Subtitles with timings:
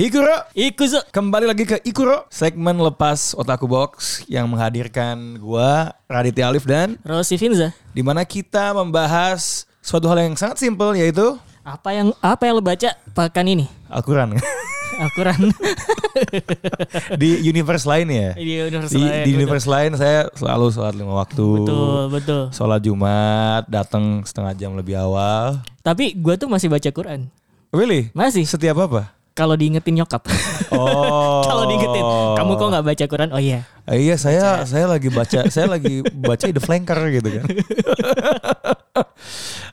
[0.00, 1.04] Ikuro, Ikuzo.
[1.12, 7.36] kembali lagi ke Ikuro, segmen lepas Otaku Box yang menghadirkan gua Raditya Alif dan Rosi
[7.36, 7.76] Finza.
[7.92, 12.64] di mana kita membahas suatu hal yang sangat simpel yaitu Apa yang apa yang lo
[12.64, 13.68] baca pekan ini?
[13.92, 14.40] Al-Quran
[15.04, 15.52] Al-Quran.
[17.20, 18.30] di universe lain ya.
[18.32, 19.36] Di universe Di, lain, di betul.
[19.36, 21.44] universe lain saya selalu sholat lima waktu.
[21.60, 22.42] Betul, betul.
[22.56, 25.60] Sholat Jumat datang setengah jam lebih awal.
[25.84, 27.28] Tapi gue tuh masih baca Quran.
[27.68, 28.08] Really?
[28.16, 28.48] Masih.
[28.48, 29.19] Setiap apa?
[29.34, 30.26] Kalau diingetin nyokap.
[30.74, 31.40] Oh.
[31.48, 32.04] Kalau diingetin,
[32.36, 33.30] kamu kok nggak baca Quran?
[33.30, 33.64] Oh iya.
[33.86, 37.44] Eh, iya saya saya lagi baca saya lagi baca The Flanker gitu kan.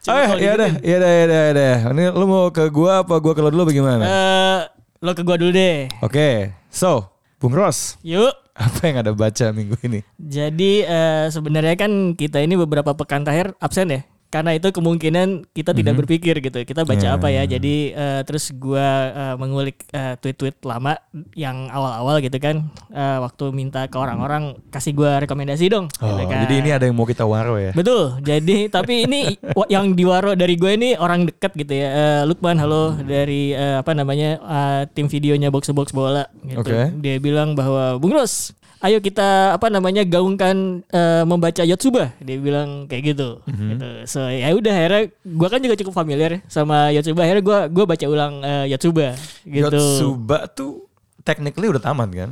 [0.08, 1.76] Eh kalau ya udah ya udah ya udah ya udah.
[1.92, 4.04] Ini lu mau ke gua apa gua ke lu dulu bagaimana?
[4.08, 4.60] Eh,
[5.04, 5.92] lo ke gua dulu deh.
[6.00, 6.56] Oke.
[6.72, 7.12] So,
[7.44, 8.32] Bung Ros, Yuk.
[8.56, 10.08] apa yang ada baca minggu ini?
[10.16, 14.02] Jadi eh, sebenarnya kan kita ini beberapa pekan terakhir absen ya.
[14.28, 16.60] Karena itu kemungkinan kita tidak berpikir gitu.
[16.62, 17.16] Kita baca Ya.
[17.16, 17.44] apa ya.
[17.44, 21.00] Jadi eh, terus gua eh, mengulik eh, tweet-tweet lama
[21.32, 22.68] yang awal-awal gitu kan.
[22.90, 25.88] Eh, waktu minta ke orang-orang kasih gua rekomendasi dong.
[25.98, 26.44] Oh, gitu kan.
[26.44, 27.72] jadi ini ada yang mau kita waro ya.
[27.72, 28.20] Betul.
[28.20, 29.40] Jadi tapi ini
[29.74, 31.88] yang diwaro dari gue ini orang dekat gitu ya.
[31.88, 36.60] Eh, Lukman halo dari eh, apa namanya eh, tim videonya box box bola gitu.
[36.60, 36.92] Oke.
[37.00, 42.14] Dia bilang bahwa Bung Ros, ayo kita apa namanya gaungkan eh, membaca Yotsuba.
[42.22, 43.42] Dia bilang kayak gitu.
[43.50, 43.68] Mhm.
[43.74, 43.88] gitu.
[44.06, 47.26] So ya udah akhirnya gue kan juga cukup familiar sama Yotsuba.
[47.26, 49.68] Akhirnya gue gua baca ulang eh, Yotsuba gitu.
[49.68, 50.86] Yotsuba tuh
[51.26, 52.30] technically udah tamat kan?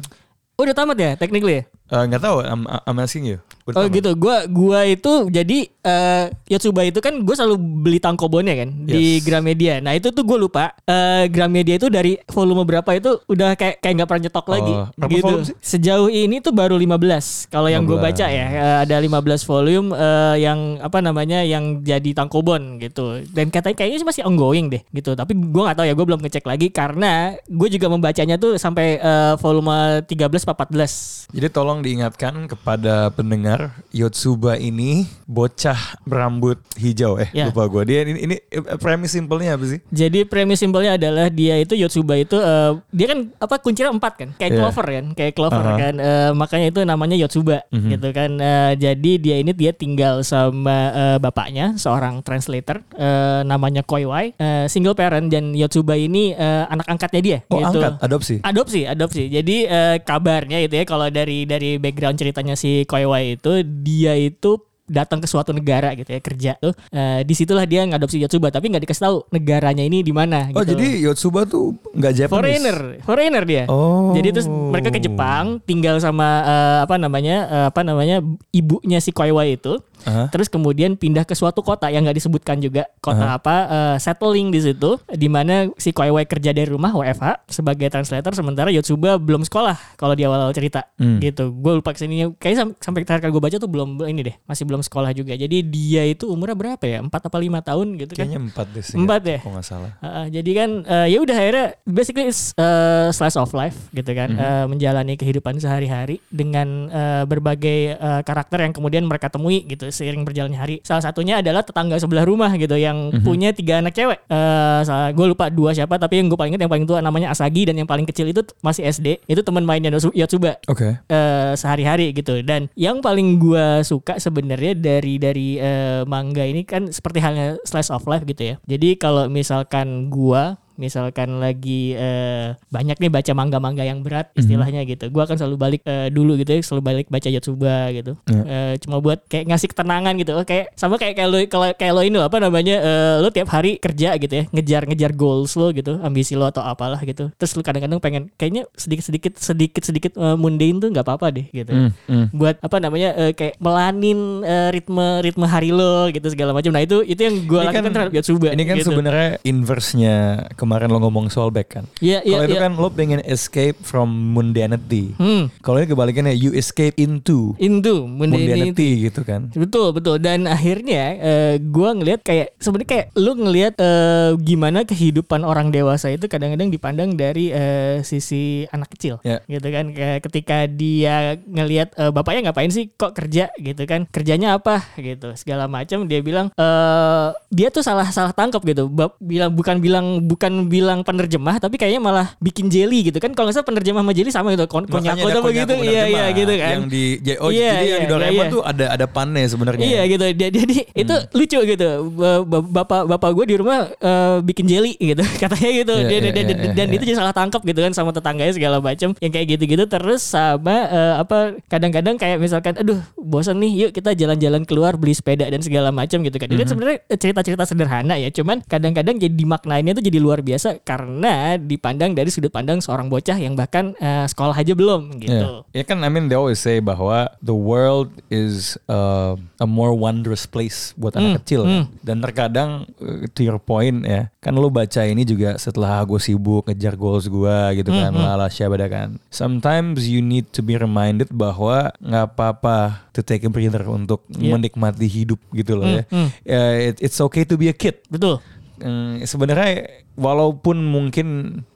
[0.55, 1.63] Udah tamat ya technically ya?
[1.86, 3.37] Eh, Nggak tahu, I'm, I'm asking you.
[3.67, 8.70] Oh gitu, gua gua itu jadi eh Yotsuba itu kan gue selalu beli tangkobonnya kan
[8.86, 9.26] di Yes.
[9.26, 9.82] Gramedia.
[9.82, 13.93] Nah itu tuh gue lupa eh Gramedia itu dari volume berapa itu udah kayak kayak
[13.98, 15.36] nggak pernah nyetok lagi berapa gitu.
[15.65, 18.05] Sejauh ini tuh baru 15 Kalau yang gue 15.
[18.05, 23.26] baca ya eh, ada 15 volume eh, yang apa namanya yang jadi tangkobon gitu.
[23.30, 25.17] Dan katanya kayaknya sih masih ongoing deh gitu.
[25.17, 29.02] Tapi gue nggak tahu ya, gue belum ngecek lagi karena gue juga membacanya tuh sampai
[29.02, 31.33] eh, volume 13 apa 14.
[31.33, 37.49] Jadi tolong diingatkan kepada pendengar Yotsuba ini bocah berambut hijau eh Ya.
[37.49, 39.80] lupa gue dia ini, ini eh, premis simpelnya apa sih?
[39.89, 44.30] Jadi premis simpelnya adalah dia itu Yotsuba itu eh, dia kan apa kuncinya empat kan
[44.35, 44.59] kayak Iya.
[44.61, 45.75] clover kan kayak clover Aha.
[45.75, 47.89] kan Eh, makanya itu namanya Yotsuba Mhm.
[47.89, 53.81] gitu kan Eh, jadi dia ini dia tinggal sama eh, bapaknya seorang translator eh, namanya
[53.81, 57.80] Koi Wai eh, single parent dan Yotsuba ini eh, anak angkatnya dia Oh gitu.
[57.80, 58.35] angkat adopsi.
[58.41, 59.23] Adopsi, adopsi.
[59.27, 64.14] Jadi eh, kabarnya itu ya kalau dari dari background ceritanya si Koi Wai itu dia
[64.14, 68.49] itu datang ke suatu negara gitu ya kerja tuh Eh, di situlah dia ngadopsi Yotsuba
[68.49, 70.71] tapi nggak dikasih tahu negaranya ini di mana Oh gitu.
[70.71, 72.30] jadi Yotsuba tuh nggak Japanese.
[72.30, 74.14] foreigner foreigner dia Oh.
[74.14, 78.21] jadi terus mereka ke Jepang tinggal sama eh, apa namanya eh, apa namanya
[78.52, 80.28] ibunya si Koi Wai itu Aha.
[80.28, 84.60] terus kemudian pindah ke suatu kota yang nggak disebutkan juga kota apa eh, settling di
[84.60, 89.42] situ di mana si Koi Wai kerja dari rumah WFH sebagai translator sementara Yotsuba belum
[89.42, 91.20] sekolah kalau di awal-awal cerita Hmm.
[91.20, 94.36] gitu gue lupa ke sini kayaknya sam- sampai terakhir gue baca tuh belum ini deh
[94.44, 98.14] masih belum sekolah juga jadi dia itu umurnya berapa ya empat apa lima tahun gitu
[98.14, 98.95] kan Kayaknya empat deh sih.
[98.95, 99.38] Empat ya?
[99.38, 99.92] Kalau nggak salah.
[100.00, 104.27] Uh, jadi kan uh, ya udah akhirnya basically it's uh, slice of life gitu kan
[104.27, 104.39] Mhm.
[104.39, 110.23] Uh, menjalani kehidupan sehari-hari dengan uh, berbagai uh, karakter yang kemudian mereka temui gitu seiring
[110.23, 110.75] berjalannya hari.
[110.81, 113.21] Salah satunya adalah tetangga sebelah rumah gitu yang Mhm.
[113.21, 114.19] punya tiga anak cewek.
[114.25, 114.81] Uh,
[115.11, 117.75] gue lupa dua siapa tapi yang gue paling ingat yang paling tua namanya Asagi dan
[117.75, 120.57] yang paling kecil itu masih SD itu teman mainnya Yotsu- Yotsuba.
[120.65, 120.97] Oke.
[121.01, 122.39] eh, sehari-hari gitu.
[122.41, 127.89] Dan yang paling gua suka sebenarnya dari dari eh, manga ini kan seperti halnya slice
[127.89, 128.56] of life gitu ya.
[128.65, 135.07] Jadi kalau misalkan gua misalkan lagi eh, banyak nih baca manga-manga yang berat istilahnya gitu.
[135.10, 138.13] Gua akan selalu balik eh, dulu gitu ya selalu balik baca Yotsuba gitu.
[138.27, 138.42] Ya.
[138.45, 140.31] Eh, cuma buat kayak ngasih ketenangan gitu.
[140.36, 143.50] Oh, kayak sama kayak kayak lo kalau kayak lo ini apa namanya eh, lo tiap
[143.51, 147.31] hari kerja gitu ya ngejar-ngejar goals lo gitu ambisi lo atau apalah gitu.
[147.36, 151.72] Terus lo kadang-kadang pengen kayaknya sedikit-sedikit sedikit-sedikit eh, mundane tuh nggak apa-apa deh gitu.
[151.72, 152.25] Hmm, hmm.
[152.36, 156.72] buat apa namanya eh, kayak melanin eh, ritme ritme hari lo gitu segala macam.
[156.75, 158.89] Nah itu itu yang gue lakukan kan- terhadap Yotsuba Ini kan gitu.
[158.92, 160.16] sebenarnya inverse-nya
[160.65, 161.85] kemarin lo ngomong soul back kan.
[162.00, 162.63] Iya, iya, Kalau itu iya.
[162.65, 165.13] kan lo pengen escape from mundanity.
[165.15, 165.53] Hmm.
[165.62, 168.73] Kalau ini kebalikannya you escape into Into mundanity.
[168.73, 169.53] mundanity gitu kan.
[169.53, 175.41] Betul betul dan akhirnya eh, gua ngelihat kayak sebenarnya kayak lu ngelihat eh, gimana kehidupan
[175.41, 179.44] orang dewasa itu kadang-kadang dipandang dari eh, sisi anak kecil Ya.
[179.45, 179.91] gitu kan
[180.21, 185.67] ketika dia ngelihat eh, bapaknya ngapain sih kok kerja gitu kan kerjanya apa gitu segala
[185.67, 190.54] macam dia bilang eh dia tuh salah salah tangkap gitu Bap- bilang bukan bilang bukan
[190.65, 194.31] bilang penerjemah tapi kayaknya malah bikin jelly gitu kan kalau nggak salah penerjemah sama jelly
[194.31, 197.03] sama gitu kon konyako atau begitu Konyaku iya iya gitu kan Yang di
[197.35, 198.53] oh Iya, jadi yang iya, di Doraemon iya.
[198.53, 199.85] tuh ada ada pannya sebenarnya.
[199.85, 200.25] Iya gitu.
[200.29, 200.59] Jadi
[200.91, 201.27] itu Hmm.
[201.31, 201.87] lucu gitu.
[202.13, 205.23] Ba- ba- Bapak bapak gue di rumah eh, bikin jelly gitu.
[205.41, 205.93] Katanya gitu.
[205.95, 206.95] Iya, Dia- iya, dia- dia- iya, dan iya.
[206.95, 209.15] itu jadi salah tangkap gitu kan sama tetangganya segala macam.
[209.17, 214.13] Yang kayak gitu-gitu terus sama eh, apa kadang-kadang kayak misalkan aduh bosan nih yuk kita
[214.13, 216.47] jalan-jalan keluar beli sepeda dan segala macam gitu kan.
[216.47, 216.69] Jadi Mhm.
[216.69, 218.29] sebenarnya cerita-cerita sederhana ya.
[218.29, 223.33] Cuman kadang-kadang jadi dimaknainnya tuh jadi luar biasa karena dipandang dari sudut pandang seorang bocah
[223.36, 225.65] yang bahkan eh, sekolah aja belum gitu.
[225.74, 230.45] Ya kan I mean they always say bahwa the world is uh, a more wondrous
[230.45, 231.89] place buat Hmm, anak kecil kan.
[232.00, 236.68] Dan terkadang uh, to your point ya, kan lu baca ini juga setelah gue sibuk
[236.68, 239.18] ngejar goals gue gitu Hmm, kan, lala syabada kan.
[239.30, 242.77] Sometimes you need to be reminded bahwa nggak apa-apa
[243.09, 244.53] to take a breather untuk Iya.
[244.53, 246.03] menikmati hidup gitu loh ya.
[246.06, 246.30] hmm.
[246.44, 248.03] Ya, it- it's okay to be a kid.
[248.06, 248.44] Betul.
[248.77, 249.72] Hmm, sebenarnya
[250.16, 251.27] walaupun mungkin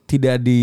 [0.05, 0.61] tidak di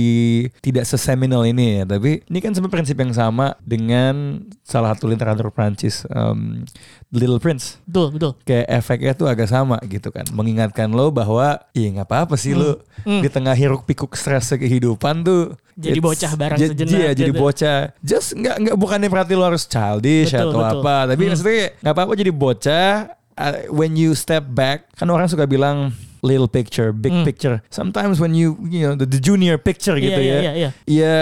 [0.59, 5.49] tidak seseminal ini ya tapi ini kan sebenarnya prinsip yang sama dengan salah satu literatur
[5.49, 6.67] Prancis um,
[7.09, 8.33] Little Prince Betul, betul.
[8.43, 12.83] kayak efeknya tuh agak sama gitu kan mengingatkan lo bahwa iya nggak apa-apa sih lo
[12.99, 13.23] Hmm.
[13.23, 17.39] di tengah hiruk pikuk stres kehidupan tuh Jadi bocah bareng ja- sejenak iya, jadi gitu.
[17.39, 20.81] bocah just nggak nggak bukannya berarti lo harus childish Betul, atau betul.
[20.83, 21.31] apa tapi Hmm.
[21.31, 22.91] maksudnya nggak apa-apa jadi bocah
[23.33, 27.25] uh, when you step back kan orang suka bilang little picture big Hmm.
[27.25, 30.71] picture sometimes when you you know the, the junior picture gitu Iya, ya iya, iya.
[30.85, 31.15] ya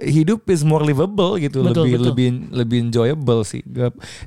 [0.00, 2.06] hidup is more livable gitu Betul, lebih betul.
[2.10, 3.62] lebih lebih enjoyable sih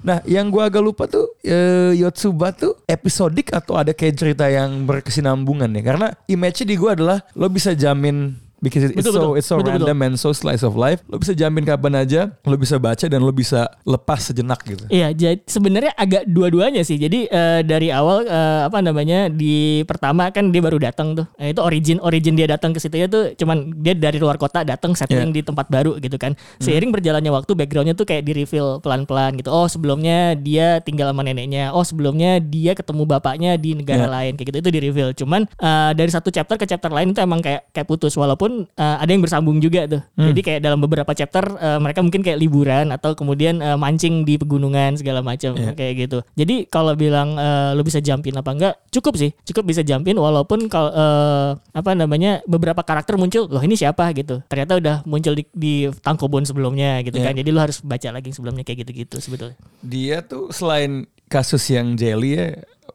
[0.02, 4.84] nah yang gua agak lupa tuh eh, Yotsuba tuh episodik atau ada kayak cerita yang
[4.84, 9.34] berkesinambungan ya karena image di gua adalah lo bisa jamin because it's Betul, so betul.
[9.36, 9.86] it's so Betul, betul.
[9.86, 13.20] random and so slice of life lo bisa jamin kapan aja lo bisa baca dan
[13.20, 16.96] lo bisa lepas sejenak gitu Iya, jadi sebenarnya agak dua-duanya sih.
[16.96, 21.26] Jadi eh, dari awal eh, apa namanya di pertama kan dia baru datang tuh.
[21.36, 24.64] Eh, itu origin origin dia datang ke situ ya tuh cuman dia dari luar kota
[24.64, 25.34] datang setting Iya.
[25.34, 26.34] di tempat baru gitu kan.
[26.58, 29.50] Seiring berjalannya waktu backgroundnya tuh kayak di reveal pelan-pelan gitu.
[29.50, 31.70] Oh sebelumnya dia tinggal sama neneknya.
[31.72, 34.10] Oh sebelumnya dia ketemu bapaknya di negara Iya.
[34.10, 35.10] lain kayak gitu itu di reveal.
[35.14, 38.98] Cuman eh, dari satu chapter ke chapter lain itu emang kayak kayak putus walaupun eh,
[38.98, 40.02] ada yang bersambung juga tuh.
[40.14, 40.30] Hmm.
[40.30, 44.36] Jadi kayak dalam beberapa chapter eh, mereka mungkin kayak liburan atau kemudian eh, mancing di
[44.36, 45.74] pegunungan segala macam Iya.
[45.74, 46.18] kayak gitu.
[46.34, 48.74] Jadi kalau bilang eh, lo bisa jumpin apa enggak?
[48.90, 53.74] Cukup sih, cukup bisa jumpin walaupun kalau eh, apa namanya beberapa karakter muncul, loh ini
[53.74, 54.42] siapa gitu.
[54.46, 57.26] Ternyata udah muncul di, di tangkobon sebelumnya gitu Iya.
[57.26, 57.34] kan.
[57.36, 59.58] Jadi lo harus baca lagi sebelumnya kayak gitu-gitu sebetulnya.
[59.80, 62.48] dia tuh selain kasus yang jelly ya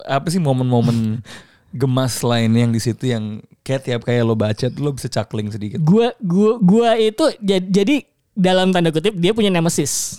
[0.02, 1.20] apa sih momen-momen
[1.72, 5.80] gemas lain yang di situ yang kayak tiap kayak lo baca lo bisa chuckling sedikit
[5.80, 10.16] Gua gua gua itu ja- jadi dalam tanda kutip dia punya nemesis.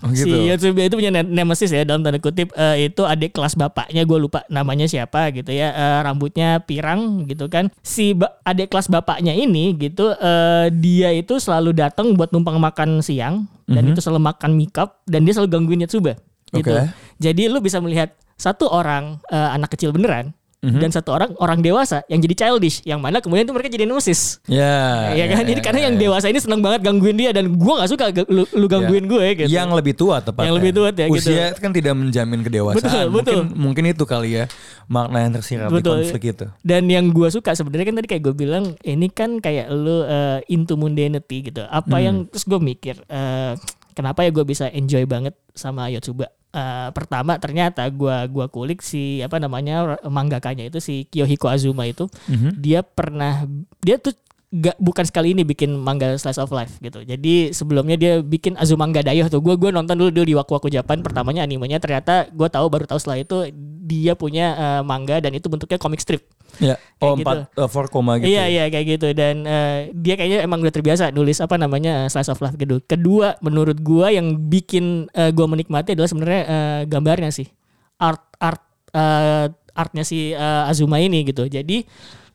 [0.00, 0.28] Oh gitu.
[0.28, 4.04] Si Yotsuba itu punya ne- nemesis ya dalam tanda kutip eh, itu adik kelas bapaknya
[4.04, 8.86] gue lupa namanya siapa gitu ya Eh, rambutnya pirang gitu kan si ba- adik kelas
[8.86, 14.28] bapaknya ini gitu eh, dia itu selalu datang buat numpang makan siang dan itu selalu
[14.28, 16.20] makan mikap dan dia selalu gangguin Yotsuba
[16.52, 16.92] gitu Oke.
[17.16, 20.80] jadi lu bisa melihat satu orang eh, anak kecil beneran Mhm.
[20.80, 24.40] dan satu orang orang dewasa yang jadi childish yang mana kemudian itu mereka jadi nemesis
[24.48, 27.90] ya ya kan jadi karena yang dewasa ini senang banget gangguin dia dan gua nggak
[27.92, 31.28] suka lu, lu gangguin gue gitu yang lebih tua tepatnya Yang lebih tua ya, gitu.
[31.28, 33.42] usia kan tidak menjamin kedewasaan Betul, mungkin betul.
[33.52, 34.44] mungkin itu kali ya
[34.86, 36.00] makna yang tersirat di Betul.
[36.00, 39.68] konflik itu Dan yang gue suka sebenarnya kan tadi kayak gue bilang ini kan kayak
[39.68, 41.64] lu uh, into mundanity gitu.
[41.64, 42.04] Apa Hmm.
[42.04, 43.52] yang terus gue mikir uh,
[43.92, 46.28] kenapa ya gue bisa enjoy banget sama Yotsuba.
[46.54, 52.06] Uh, pertama ternyata gue gua kulik si apa namanya manggakanya itu si Kiyohiko Azuma itu
[52.30, 52.62] Mhm.
[52.62, 53.42] dia pernah
[53.82, 54.14] dia tuh
[54.54, 57.02] gak bukan sekali ini bikin manga slice of life gitu.
[57.02, 59.42] Jadi sebelumnya dia bikin Azumanga Daioh tuh.
[59.42, 62.86] Gue gue nonton dulu dulu di Waku Waku Japan pertamanya animenya ternyata gue tahu baru
[62.86, 63.50] tahu setelah itu
[63.84, 66.22] dia punya uh, manga dan itu bentuknya comic strip.
[66.62, 68.46] ya oh Kayak empat eh, four koma gitu Iya ya?
[68.46, 72.30] iya kayak gitu dan eh, dia kayaknya emang udah terbiasa nulis apa namanya eh, slice
[72.30, 72.78] of life gitu.
[72.86, 77.50] Kedua menurut gua yang bikin eh, gua menikmati adalah sebenarnya eh, gambarnya sih.
[77.98, 78.62] Art art
[78.94, 81.50] eh, artnya si eh, Azuma ini gitu.
[81.50, 81.82] Jadi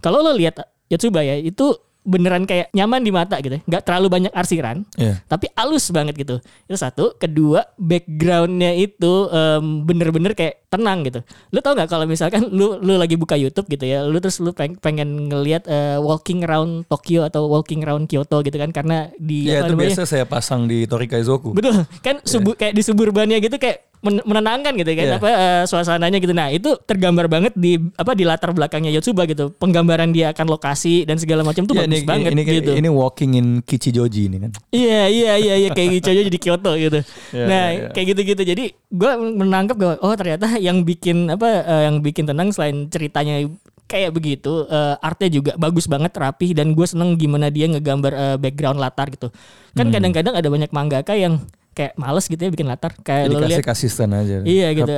[0.03, 0.59] kalau lo lihat
[0.91, 3.61] Yotsuba ya itu beneran kayak nyaman di mata gitu.
[3.61, 5.21] nggak terlalu banyak arsiran Iya.
[5.29, 6.41] tapi halus banget gitu.
[6.65, 7.13] Itu satu.
[7.15, 11.19] Kedua, backgroundnya itu em, bener-bener kayak tenang gitu.
[11.49, 14.53] Lu tau nggak kalau misalkan lu lu lagi buka YouTube gitu ya, lu terus lu
[14.53, 19.49] peng, pengen ngelihat uh, walking around Tokyo atau walking around Kyoto gitu kan karena di
[19.49, 19.89] Ya apa itu namanya?
[19.97, 21.57] biasa saya pasang di Torikaizoku.
[21.57, 25.17] Betul, kan subu, kayak di suburbannya gitu kayak men- menenangkan gitu kan Iya.
[25.17, 26.31] apa eh, suasananya gitu.
[26.31, 29.51] Nah, itu tergambar banget di apa di latar belakangnya Yotsuba gitu.
[29.51, 32.71] Penggambaran dia akan lokasi dan segala macam tuh Ya, bagus ini, banget ini, gitu.
[32.77, 34.51] ini walking in Kichijoji ini kan.
[34.69, 37.01] Iya iya iya iya kayak aja jadi Kyoto gitu.
[37.29, 37.89] Iya, nah iya, iya.
[37.91, 42.51] kayak gitu-gitu jadi gue menangkap bahwa oh ternyata yang bikin apa eh, yang bikin tenang
[42.51, 43.47] selain ceritanya
[43.89, 48.37] kayak begitu eh, artnya juga bagus banget rapih dan gue seneng gimana dia ngegambar eh,
[48.37, 49.33] background latar gitu.
[49.73, 49.93] Kan Hmm.
[49.97, 51.41] kadang-kadang ada banyak mangaka yang
[51.73, 54.43] kayak males gitu ya bikin latar kayak Jadi lo lihat kasih kasisten aja.
[54.43, 54.91] Iya gitu.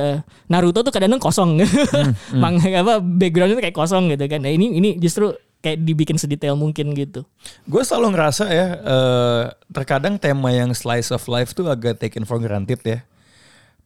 [0.50, 1.62] Naruto tuh kadang-kadang kosong.
[1.62, 4.42] Hmm, Manga apa backgroundnya kayak kosong gitu kan.
[4.42, 5.30] Nah ini ini justru
[5.62, 7.22] kayak dibikin sedetail mungkin gitu.
[7.70, 12.42] Gue selalu ngerasa ya, eh, terkadang tema yang slice of life tuh agak taken for
[12.42, 13.06] granted ya.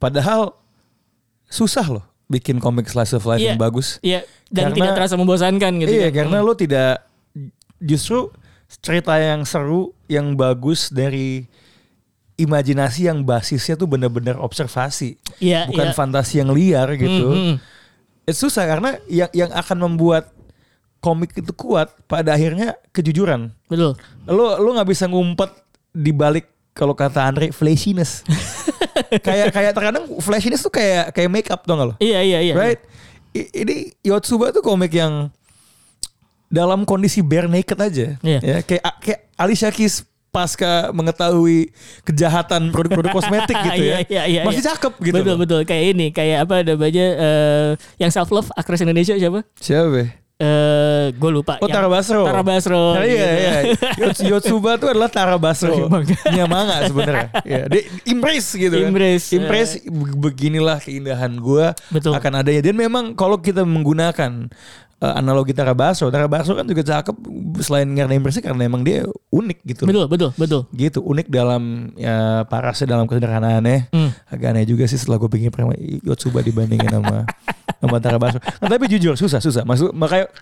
[0.00, 0.56] Padahal
[1.46, 3.54] susah loh bikin komik slice of life Iya.
[3.54, 4.02] yang bagus.
[4.02, 6.30] Iya dan Karena- tidak terasa membosankan gitu iya, kan.
[6.30, 7.02] karena lo tidak
[7.82, 8.30] justru
[8.78, 11.46] cerita yang seru, yang bagus dari
[12.36, 15.94] imajinasi yang basisnya tuh bener-bener observasi, Iya, bukan iya.
[15.96, 17.26] fantasi yang liar gitu.
[17.32, 18.28] Hmm, hmm.
[18.28, 20.30] Itu susah karena yang yang akan membuat
[21.00, 23.54] komik itu kuat pada akhirnya kejujuran.
[23.70, 23.94] Betul.
[24.26, 25.48] Lo lo nggak bisa ngumpet
[25.90, 28.20] di balik kalau kata Andre flashiness.
[29.18, 31.94] kayak kayak terkadang flashiness tuh kayak kayak make up dong lo.
[31.98, 32.54] Iya iya iya.
[32.54, 32.80] Right?
[33.32, 35.28] I- ini Yotsuba tuh komik yang
[36.46, 38.06] dalam kondisi bare naked aja.
[38.18, 38.38] Iya.
[38.40, 41.72] Ya, kayak kayak Alicia Keys pasca mengetahui
[42.04, 43.98] kejahatan produk-produk kosmetik gitu Iya, ya.
[44.04, 44.68] iya, iya, Masih iya.
[44.70, 45.16] cakep gitu.
[45.16, 45.40] betul loh.
[45.40, 49.48] betul kayak ini kayak apa namanya eh, yang self love aktris Indonesia siapa?
[49.56, 50.12] Siapa?
[50.36, 51.56] Eh gue lupa.
[51.58, 52.22] Oh Yang- Tara Basro.
[52.28, 52.82] Tara Basro.
[52.92, 53.40] Nah, iya gitu.
[53.40, 53.52] iya.
[54.04, 55.72] Yots- Yotsuba tuh adalah Tara Basro.
[55.72, 56.16] Dari manga.
[56.36, 57.28] Nya manga sebenarnya.
[57.40, 58.92] Ya, dia impress gitu kan.
[58.92, 62.12] Impress, Impress be- beginilah keindahan gua Betul.
[62.12, 62.60] akan adanya.
[62.60, 64.52] Dan memang kalau kita menggunakan
[65.00, 67.16] uh, analogi Tara Basro, Tara Basro kan juga cakep
[67.60, 69.82] selain karena impresi karena emang dia unik gitu.
[69.84, 70.60] Betul betul betul.
[70.72, 73.92] Gitu, unik dalam ya parasnya dalam kesederhanaannya.
[73.92, 74.10] Hmm.
[74.28, 77.28] Agak aneh juga sih setelah gue pikir pernah Yotsuba dibandingin sama
[77.82, 78.40] sama Tara Basro.
[78.40, 79.62] Nah, tapi jujur susah susah.
[79.68, 80.32] Maksud makanya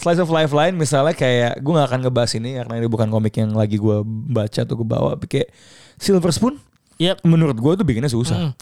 [0.00, 3.34] slice of life lain misalnya kayak gue gak akan ngebahas ini karena ini bukan komik
[3.36, 5.16] yang lagi gue baca atau gue bawa.
[5.28, 5.52] Kayak
[6.00, 6.56] Silver Spoon
[6.94, 7.26] Yep.
[7.26, 8.38] menurut gue tuh bikinnya susah.
[8.38, 8.52] Hmm.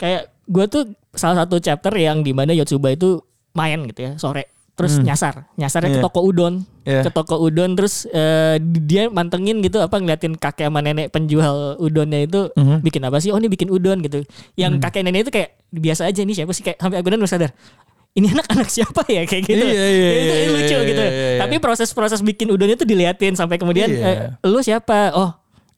[0.00, 0.82] Kayak gue tuh
[1.12, 3.20] salah satu chapter yang di mana Yotsuba itu
[3.56, 5.48] main gitu ya sore terus nyasar.
[5.56, 6.04] Nyasarnya ke Iya.
[6.04, 6.54] toko udon.
[6.84, 7.02] Iya.
[7.02, 12.22] ke toko udon terus eh, dia mantengin gitu apa ngeliatin kakek sama nenek penjual udonnya
[12.22, 12.84] itu Mhm.
[12.84, 13.32] bikin apa sih?
[13.32, 14.22] Oh ini bikin udon gitu.
[14.54, 16.62] Yang kakek nenek itu kayak biasa aja nih siapa sih?
[16.62, 17.50] Kayak sampai agunan udah sadar
[18.12, 19.24] ini anak anak siapa ya?
[19.28, 19.60] Kayak gitu.
[19.60, 21.02] Iya, iya, itu iya, lucu iya, gitu.
[21.02, 21.38] iya, iya.
[21.38, 24.04] tapi proses-proses bikin udonnya tuh diliatin sampai kemudian Iya.
[24.06, 25.12] eh, lu siapa?
[25.12, 25.32] Oh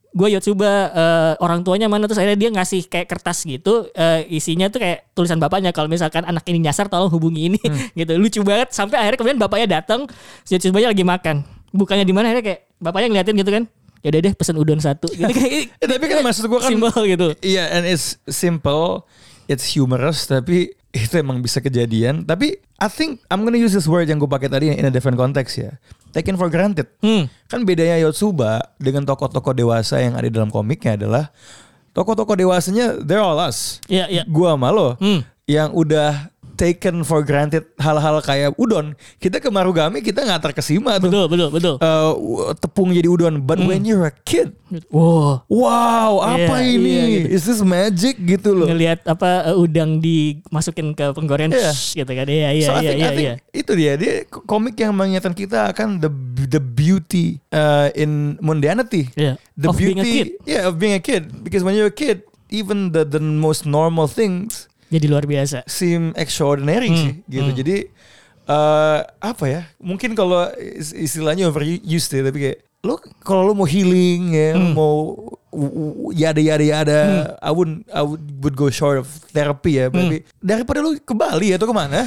[0.09, 4.67] gue Yotsuba eh, orang tuanya mana terus akhirnya dia ngasih kayak kertas gitu eh, isinya
[4.69, 7.77] tuh kayak tulisan bapaknya kalau misalkan anak ini nyasar tolong hubungi ini Hmm.
[8.01, 8.13] gitu.
[8.17, 10.09] Lucu banget sampai akhirnya kemudian bapaknya datang
[10.43, 11.45] si Yotsubanya lagi makan.
[11.71, 13.65] Bukannya di mana akhirnya kayak bapaknya ngeliatin gitu kan
[13.99, 15.27] ya deh pesen udon satu gitu.
[15.37, 17.35] Kayak Eh, tapi kan maksud gue kan simbol gitu.
[17.43, 19.03] Iya, and it's simple,
[19.49, 22.23] it's humorous, tapi itu emang bisa kejadian.
[22.23, 25.17] Tapi I think I'm gonna use this word yang gue pakai tadi in a different
[25.17, 25.75] context ya.
[26.09, 26.89] Taken for granted.
[27.01, 27.27] hmm.
[27.47, 31.29] Kan bedanya Yotsuba dengan tokoh-tokoh dewasa yang ada dalam komiknya adalah
[31.93, 33.83] tokoh-tokoh dewasanya they're all us.
[33.89, 34.23] Iya, iya.
[34.25, 35.21] Gua sama lo Hmm.
[35.45, 38.93] yang udah taken for granted hal-hal kayak udon.
[39.17, 41.07] Kita ke Marugame kita nggak terkesima tuh.
[41.07, 42.13] betul betul betul Eh,
[42.59, 43.39] tepung jadi udon.
[43.41, 44.59] But when you're a kid,
[44.91, 46.91] wow wow apa Iya, ini?
[46.91, 47.27] iya, gitu.
[47.31, 48.67] Is this magic gitu loh?
[48.67, 51.71] ngelihat apa eh, udang dimasukin ke penggorengan Iya.
[51.71, 55.71] shh, gitu kan iya iya iya iya iya itu dia dia komik yang mengingatkan kita
[55.71, 56.11] akan the
[56.45, 59.07] the beauty uh, in mundanity.
[59.15, 59.39] Iya.
[59.55, 60.29] The Of beauty, being a kid.
[60.45, 61.23] yeah, of being a kid.
[61.43, 66.13] Because when you're a kid, even the the most normal things jadi luar biasa seem
[66.17, 67.51] extraordinary Hmm, sih, gitu.
[67.51, 67.59] hmm.
[67.59, 67.77] Jadi
[68.47, 69.63] uh, apa ya?
[69.79, 74.71] Mungkin kalau is- istilahnya overused ya, tapi kayak lo kalau lo mau healing ya, Hmm.
[74.71, 75.19] mau
[76.13, 77.01] yada yada yada,
[77.37, 79.99] I would I would, would go short of therapy ya, Hmm.
[79.99, 82.07] tapi daripada lo ke Bali atau ke mana,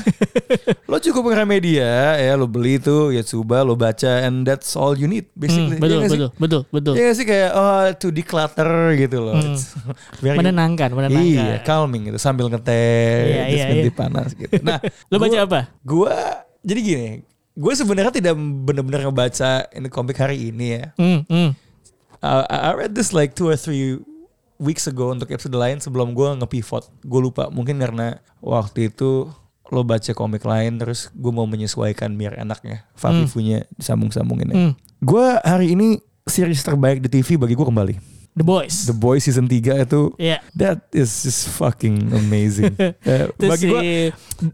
[0.85, 5.05] lo cukup ke Gramedia ya, lo beli itu Yatsuba, lo baca, and that's all you
[5.05, 5.75] need basically.
[5.75, 6.15] Hmm, betul, Iya nggak sih?
[6.15, 6.93] betul, betul, betul.
[6.95, 9.35] Iya nggak sih kayak oh to declutter gitu loh.
[9.35, 9.51] Hmm.
[9.51, 9.75] It's
[10.19, 11.27] very- Menenangkan, menenangkan.
[11.27, 13.91] Iya, calming gitu sambil ngeteh, iya, ganti iya.
[13.91, 14.55] panas gitu.
[14.63, 14.79] Nah,
[15.11, 15.59] Lo baca gua- apa?
[15.83, 16.15] Gua
[16.61, 17.07] jadi gini,
[17.61, 18.33] gue sebenarnya tidak
[18.65, 20.85] benar-benar ngebaca ini komik hari ini ya.
[20.97, 21.49] Hmm, hmm.
[22.21, 24.01] Uh, I read this like two or three
[24.61, 26.89] weeks ago untuk episode lain sebelum gue nge-pivot.
[27.05, 29.29] Gue lupa, mungkin karena waktu itu
[29.71, 34.55] lo baca komik lain terus gue mau menyesuaikan biar enaknya Fafifunya disambung-sambungin ya.
[34.57, 34.73] Hmm.
[34.99, 37.95] Gue hari ini series terbaik di TV bagi gue kembali.
[38.31, 38.87] The Boys.
[38.87, 40.39] The Boys season 3 itu Iya.
[40.55, 42.71] that is just fucking amazing.
[43.39, 43.81] Terus bagi si gua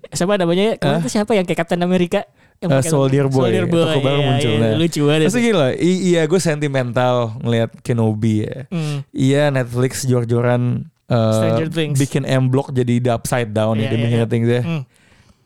[0.09, 0.81] siapa namanya?
[0.81, 2.25] Kemarin tuh siapa yang kayak Captain America?
[2.57, 3.53] Yang Uh, Soldier Boy.
[3.53, 3.83] Soldier Boy.
[3.83, 4.73] Toko baru iya, muncul, iya, nah.
[4.75, 5.21] Lucu banget.
[5.23, 8.65] Maksudnya gini loh, i- iya gue sentimental ngelihat Kenobi ya.
[8.67, 8.97] Hmm.
[9.09, 10.61] Iya Netflix jor-joran
[11.05, 11.95] uh, Stranger Things.
[11.95, 14.25] bikin M Block jadi the upside down Iya, ya demi iya, iya.
[14.25, 14.61] things ya.
[14.61, 14.83] Hmm.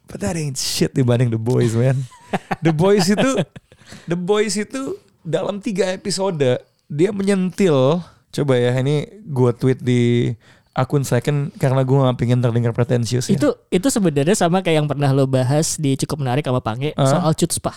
[0.07, 1.99] But that ain't shit dibanding The Boys man.
[2.65, 3.31] The Boys itu
[4.05, 6.39] The Boys itu dalam tiga episode
[6.87, 7.99] dia menyentil
[8.31, 10.31] coba ya ini gue tweet di
[10.71, 13.35] akun second karena gue gak pengen terdengar pretensius ya.
[13.35, 17.03] Itu itu sebenarnya sama kayak yang pernah lo bahas di cukup menarik sama Pange Ah.
[17.05, 17.75] soal Chutzpah.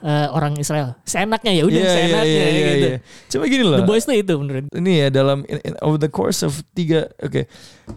[0.00, 0.94] Eh, orang Israel.
[1.02, 2.86] Seenaknya ya udah Iya, iya, seenaknya iya, iya, gitu.
[2.86, 2.98] iya.
[3.28, 3.78] Coba gini loh.
[3.78, 4.64] The Boys tuh itu menurut.
[4.70, 7.42] ini ya dalam in, in- over the course of tiga oke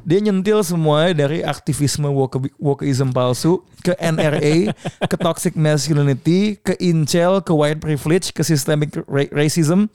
[0.04, 4.74] dia nyentil semuanya dari aktivisme woke, wokeism palsu ke NRA
[5.06, 9.86] ke toxic masculinity ke incel ke white privilege ke systemic ra- racism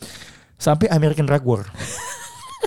[0.57, 1.67] sampai American drug war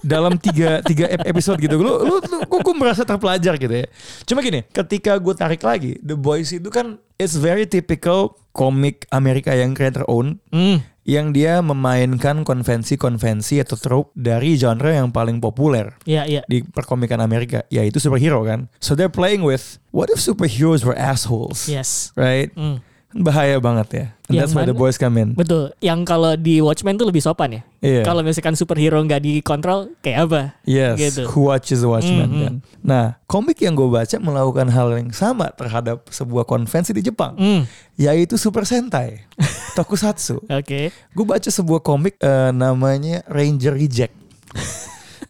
[0.02, 3.88] dalam tiga tiga ep- episode gitu lu lu, lu gue merasa terpelajar gitu ya
[4.24, 9.54] cuma gini ketika gue tarik lagi The Boys itu kan it's very typical komik Amerika
[9.54, 10.82] yang creator own Hmm.
[11.04, 16.42] yang dia memainkan konvensi-konvensi atau trope dari genre yang paling populer Iya, iya.
[16.46, 18.68] di perkomikan Amerika, yaitu superhero kan.
[18.78, 22.12] So they're playing with what if superheroes were assholes, Yes.
[22.14, 22.52] right?
[22.54, 22.84] Hmm.
[23.10, 24.06] Bahaya banget ya.
[24.28, 25.32] And Yang that's why the mana- boys come in.
[25.32, 25.72] Betul.
[25.80, 27.62] Yang kalau di Watchmen tuh lebih sopan ya.
[27.80, 28.04] Iya.
[28.04, 30.42] Kalau misalkan superhero nggak dikontrol kayak apa?
[30.64, 31.24] Yes, gitu.
[31.30, 32.42] who watches the Watchmen Mhm.
[32.42, 32.54] kan.
[32.82, 37.64] Nah, komik yang gue baca melakukan hal yang sama terhadap sebuah konvensi di Jepang, Hmm.
[37.96, 39.24] yaitu Super Sentai,
[39.78, 40.44] Tokusatsu.
[40.44, 40.92] Oke.
[40.92, 44.12] gue baca sebuah komik eh, namanya Ranger Reject.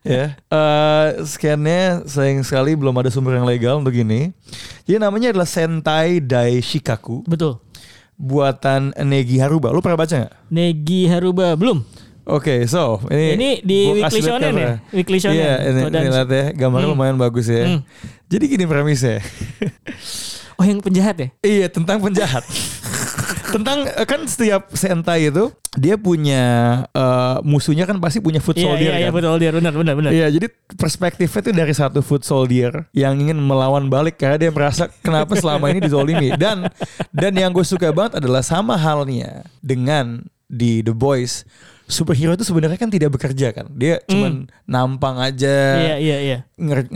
[0.03, 4.31] ya, eh scannya sayang sekali belum ada sumber yang legal untuk ini.
[4.83, 7.59] Jadi namanya adalah Sentai Dai Shikaku Betul.
[8.17, 9.69] Buatan Negi Haruba.
[9.69, 10.33] Lu pernah baca nggak?
[10.49, 11.85] Negi Haruba belum.
[12.27, 14.83] Oke, so ini Ini di Weekly Shonen ya?
[14.91, 15.39] Weekly Shonen.
[15.39, 16.01] Iya, ini, Kodan.
[16.03, 16.95] ini lihat ya, gambarnya Hmm.
[16.99, 17.63] lumayan bagus ya.
[17.63, 17.79] Hmm.
[18.27, 19.23] Jadi gini premisnya.
[20.57, 21.27] Oh yang penjahat ya?
[21.39, 22.43] Iya tentang penjahat.
[23.47, 26.43] tentang eh, kan setiap sentai itu dia punya
[26.89, 29.15] eh, musuhnya kan pasti punya foot Iya soldier iya iya kan.
[29.15, 30.11] betul dia benar benar benar.
[30.11, 34.89] Iya, jadi perspektifnya itu dari satu foot soldier yang ingin melawan balik karena dia merasa
[34.99, 36.33] kenapa selama ini dizolimi.
[36.41, 36.67] Dan
[37.09, 41.43] dan yang gue suka banget adalah sama halnya dengan di The Boys.
[41.87, 43.71] Superhero itu sebenarnya kan tidak bekerja kan.
[43.71, 46.37] Dia cuman nampang aja Iya iya iya.
[46.59, 46.91] nger-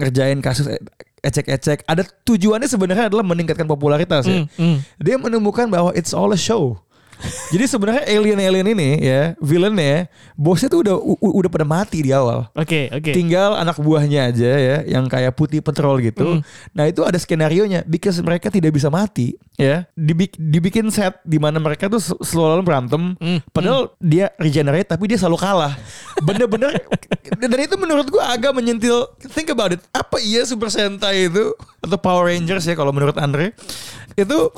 [0.00, 0.80] ngerjain kasus e-
[1.24, 1.88] ecek-ecek.
[1.88, 4.44] Ada tujuannya sebenarnya adalah meningkatkan popularitas ya.
[4.44, 4.76] Hmm, hmm.
[5.00, 6.83] Dia menemukan bahwa it's all a show.
[7.24, 12.50] Jadi sebenarnya alien-alien ini ya, villainnya, bosnya tuh udah udah pada mati di awal.
[12.52, 13.14] Oke oke.
[13.14, 16.38] Tinggal anak buahnya aja ya, yang kayak putih petrol gitu.
[16.38, 16.40] Hmm.
[16.74, 19.86] Nah itu ada skenario nya, because mereka tidak bisa mati, ya.
[19.94, 23.14] Dibik- dibikin set di mana mereka tuh sel- selalu berantem.
[23.16, 23.40] Hmm.
[23.54, 25.72] Padahal dia regenerate, tapi dia selalu kalah.
[26.20, 26.76] Bener-bener.
[27.40, 29.08] dan itu menurut gua agak menyentil.
[29.32, 29.80] Think about it.
[29.94, 33.52] Apa iya Super Sentai itu atau Power Rangers ya kalau menurut Andre
[34.14, 34.48] itu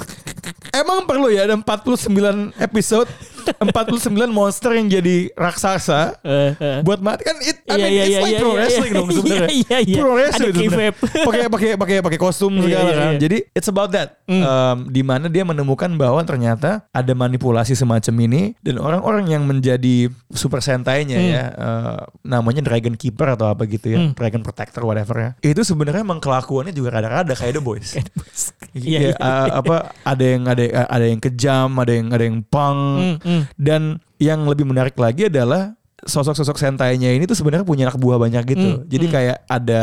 [0.76, 3.08] emang perlu ya ada 49 episode
[3.52, 6.78] 49 monster yang jadi raksasa Eh, eh.
[6.82, 8.92] buat mati kan it, I Iya, mean, iya, it's iya, like iya, pro iya, wrestling
[8.92, 9.78] dong sebenarnya.
[9.94, 10.92] Pro wrestling sebenarnya.
[11.28, 13.12] Pakai pakai pakai pakai kostum segala kan.
[13.16, 14.18] Jadi it's about that.
[14.26, 20.09] Um, di mana dia menemukan bahwa ternyata ada manipulasi semacam ini dan orang-orang yang menjadi
[20.32, 21.28] super sentainya Hmm.
[21.28, 24.12] ya uh, namanya Dragon Keeper atau apa gitu ya, Hmm.
[24.12, 25.30] Dragon Protector whatever ya.
[25.40, 27.90] Itu sebenarnya emang kelakuannya juga rada-rada kayak The Boys.
[28.76, 32.80] Iya, uh, apa ada yang ada ada yang kejam, ada yang ada yang punk
[33.24, 33.44] Hmm, hmm.
[33.61, 38.44] dan yang lebih menarik lagi adalah sosok-sosok sentainya ini tuh sebenarnya punya anak buah banyak
[38.46, 38.68] gitu.
[38.79, 39.14] Hmm, Jadi hmm.
[39.16, 39.83] kayak ada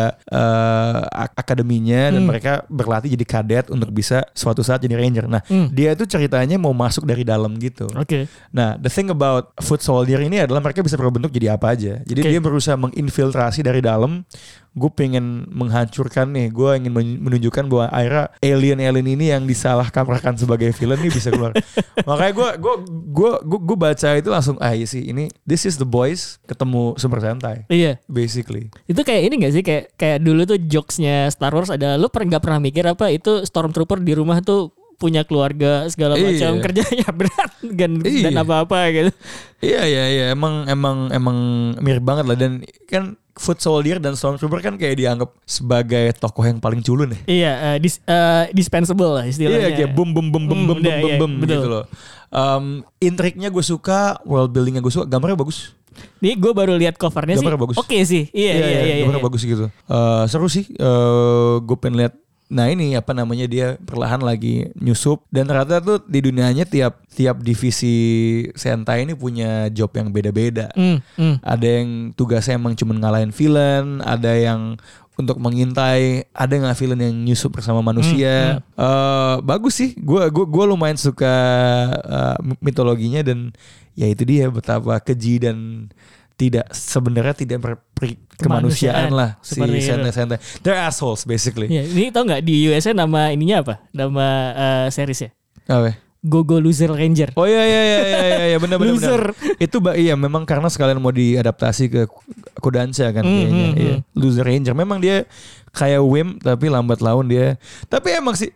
[1.09, 2.29] ak- akademinya dan Hmm.
[2.29, 5.25] mereka berlatih jadi kadet untuk bisa suatu saat jadi ranger.
[5.27, 5.67] Nah, Hmm.
[5.73, 7.89] dia itu ceritanya mau masuk dari dalam gitu.
[7.97, 8.29] Oke.
[8.53, 11.99] Nah, the thing about foot soldier ini adalah mereka bisa berbentuk jadi apa aja.
[12.05, 12.29] Jadi Oke.
[12.29, 14.23] dia berusaha menginfiltrasi dari dalam.
[14.73, 16.49] Gue pengen menghancurkan nih.
[16.49, 21.29] Gue ingin men- menunjukkan bahwa akhirnya alien-alien ini yang disalah kaprahkan sebagai villain nih bisa
[21.29, 21.53] keluar.
[22.09, 22.75] Makanya gue gue
[23.13, 26.93] gue gue gue baca itu langsung ah iya sih ini this is the boys ketemu
[26.95, 28.01] Super Sentai Iya.
[28.05, 28.73] basically.
[28.83, 32.35] Itu kayak ini gak sih kayak kayak dulu tuh jokesnya Star Wars ada lu pernah
[32.35, 36.25] nggak pernah mikir apa itu stormtrooper di rumah tuh punya keluarga segala Iya.
[36.29, 38.23] macam kerjanya berat dan Iya.
[38.29, 39.11] dan apa-apa gitu.
[39.59, 41.37] Iya iya iya emang emang emang
[41.79, 46.61] mirip banget lah dan kan Foot Soldier dan Stormtrooper kan kayak dianggap sebagai tokoh yang
[46.61, 47.21] paling culun ya.
[47.25, 49.73] Iya, eh, dis, eh, dispensable lah istilahnya.
[49.73, 51.49] Iya kayak bum bum bum bum Hmm, bum bum iya, bum iya, bum betul.
[51.57, 51.85] gitu loh.
[52.29, 52.65] Um,
[53.01, 55.73] intriknya gue suka, world buildingnya gue suka, gambarnya bagus.
[56.21, 57.41] Nih gue baru lihat covernya sih.
[57.41, 57.75] Gambarnya bagus.
[57.77, 58.29] Oke sih.
[58.29, 58.81] Iya iya iya.
[58.85, 59.27] iya, gambarnya iya.
[59.29, 59.65] bagus gitu.
[59.69, 60.65] Eh, seru sih.
[60.69, 62.13] Eh, gue pengen lihat
[62.53, 67.41] Nah ini apa namanya dia perlahan lagi nyusup dan ternyata tuh di dunianya tiap tiap
[67.41, 67.95] divisi
[68.53, 70.69] Sentai ini punya job yang beda-beda.
[70.77, 71.41] Hmm, hmm.
[71.41, 74.77] Ada yang tugasnya emang cuma ngalahin villain, ada yang
[75.13, 78.61] untuk mengintai, ada nggak villain yang nyusup bersama manusia.
[78.73, 81.33] Eh, bagus sih, gue gua, gua lumayan suka
[82.01, 83.53] eh, mitologinya dan
[83.93, 85.89] ya itu dia betapa keji dan
[86.33, 89.59] tidak sebenarnya tidak berperi kemanusiaan Kemanusiaan, lah si.
[89.61, 90.39] Sentai-Sentai.
[90.65, 91.69] They're assholes basically.
[91.69, 93.75] Ya, ini tau nggak di USA nama ininya apa?
[93.93, 95.31] Nama eh, seriesnya?
[95.69, 95.95] Apa?
[96.23, 97.35] Gogo Loser Ranger.
[97.35, 98.95] Oh iya iya iya iya iya, iya benar benar.
[98.95, 99.23] Loser.
[99.29, 99.59] benar.
[99.59, 102.01] Itu ba- iya memang karena sekalian mau diadaptasi ke
[102.55, 103.67] Kodansha kan Hmm, kayaknya.
[103.67, 103.95] hmm, Iya.
[104.13, 105.27] Loser Ranger memang dia
[105.69, 107.59] kayak Wim tapi lambat laun dia.
[107.85, 108.47] Tapi emang sih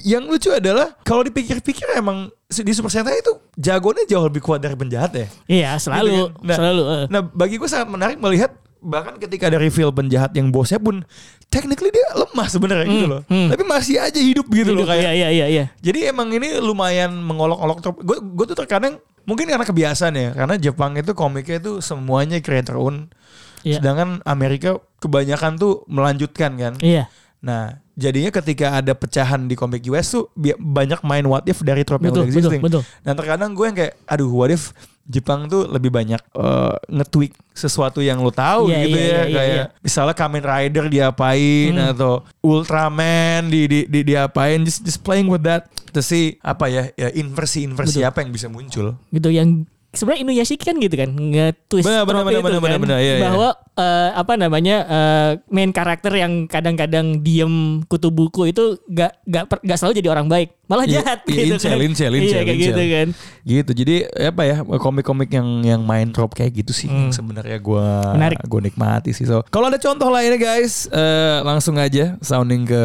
[0.00, 4.74] yang lucu adalah kalau dipikir-pikir emang di Super Sentai itu jagonya jauh lebih kuat dari
[4.74, 5.26] penjahat ya.
[5.46, 6.42] Iya, selalu, Gitu kan?
[6.42, 6.82] Nah, selalu.
[6.82, 7.04] eh.
[7.06, 11.04] Nah bagi gue sangat menarik melihat bahkan ketika ada reveal penjahat yang bosnya pun
[11.46, 12.09] technically dia
[12.40, 13.22] lemah sebenarnya gitu Hmm, loh.
[13.28, 13.48] hmm.
[13.52, 17.12] Tapi masih aja hidup gitu loh Hidup, kayak iya, iya, iya, jadi emang ini lumayan
[17.12, 17.84] mengolok-olok.
[18.00, 22.80] Gue gue tuh terkadang mungkin karena kebiasaan ya, karena Jepang itu komiknya itu semuanya creator
[22.80, 23.12] own.
[23.60, 23.76] Iya.
[23.76, 26.74] Sedangkan Amerika kebanyakan tuh melanjutkan kan.
[26.80, 27.12] Iya.
[27.40, 32.00] Nah, jadinya ketika ada pecahan di komik US tuh banyak main what if dari trope
[32.00, 32.60] yang udah betul, existing.
[32.64, 32.82] betul.
[33.04, 34.72] Dan terkadang gue yang kayak aduh what if
[35.04, 39.34] Jepang tuh lebih banyak eh, nge-tweak sesuatu yang lo tahu Iya, gitu iya, ya iya,
[39.34, 39.64] kayak iya.
[39.82, 41.90] misalnya Kamen Rider diapain Hmm.
[41.92, 46.82] atau Ultraman di, di, di diapain just just playing with that to see apa ya,
[46.94, 48.08] ya inversi-inversi Betul.
[48.08, 48.94] apa yang bisa muncul.
[49.10, 52.62] gitu yang sebenarnya Inuyasha kan gitu kan nge-twist Benar, benar, trope benar, itu benar, kan,
[52.62, 53.24] benar, benar, iya, iya.
[53.24, 59.44] bahwa eh, apa namanya eh, main karakter yang kadang-kadang diem kutu buku itu gak gak
[59.46, 62.20] per- gak selalu jadi orang baik malah Iya, jahat iya, gitu incel, kan incel, iya
[62.20, 62.62] incel, kayak incel.
[62.62, 63.08] gitu kan
[63.40, 63.70] Gitu.
[63.74, 68.14] Jadi apa ya komik-komik yang yang main trope kayak gitu sih yang sebenarnya gua Hmm.
[68.14, 68.38] Menarik.
[68.44, 69.24] gua nikmati sih.
[69.24, 72.84] So, kalau ada contoh lainnya guys, eh, langsung aja sounding ke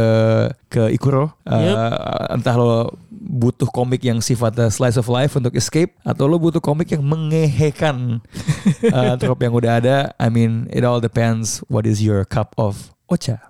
[0.67, 1.35] ke Ikuro.
[1.45, 1.75] Eh,
[2.31, 2.89] Entah lo
[3.25, 8.21] butuh komik yang sifatnya slice of life untuk escape atau lo butuh komik yang mengehekan
[8.85, 9.97] eh, trope yang udah ada.
[10.21, 13.41] I mean, it all depends what is your cup of ocha.